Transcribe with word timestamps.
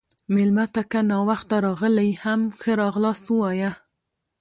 مېلمه 0.33 0.65
ته 0.73 0.81
که 0.91 0.99
ناوخته 1.11 1.55
راغلی، 1.65 2.09
هم 2.23 2.41
ښه 2.61 2.71
راغلاست 2.81 3.25
ووایه. 3.29 3.71